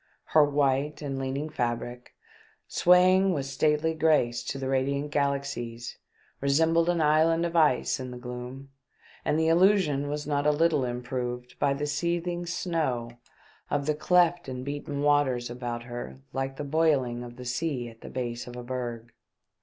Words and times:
Her 0.33 0.43
white 0.43 1.03
and 1.03 1.19
leaning 1.19 1.47
fabric, 1.47 2.15
swaying 2.67 3.33
with 3.33 3.45
stately 3.45 3.93
grace 3.93 4.41
to 4.45 4.57
the 4.57 4.67
radiant 4.67 5.11
galaxies, 5.11 5.99
resembled 6.39 6.89
an 6.89 7.01
island 7.01 7.45
of 7.45 7.55
ice 7.55 7.99
in 7.99 8.09
the 8.09 8.17
gloom, 8.17 8.69
and 9.23 9.39
the 9.39 9.47
illusion 9.47 10.07
was 10.07 10.25
not 10.25 10.47
a 10.47 10.51
little 10.51 10.85
improved 10.85 11.53
by 11.59 11.75
the 11.75 11.85
seething 11.85 12.47
snow 12.47 13.11
of 13.69 13.85
the 13.85 13.93
cleft 13.93 14.45
362 14.45 14.47
THE 14.47 14.49
DEATH 14.63 14.81
SHIP. 14.81 14.87
and 14.87 14.95
beaten 14.97 15.03
waters 15.03 15.49
about 15.51 15.83
her 15.83 16.19
like 16.33 16.55
to 16.57 16.63
the 16.63 16.69
boil 16.69 17.03
ing 17.03 17.23
of 17.23 17.35
the 17.35 17.45
sea 17.45 17.87
at 17.87 18.01
the 18.01 18.09
base 18.09 18.47
of 18.47 18.55
a 18.55 18.63
berg. 18.63 19.13